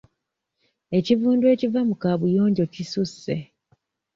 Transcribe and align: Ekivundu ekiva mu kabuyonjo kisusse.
Ekivundu 0.97 1.45
ekiva 1.53 1.81
mu 1.89 1.95
kabuyonjo 2.01 2.63
kisusse. 2.73 3.35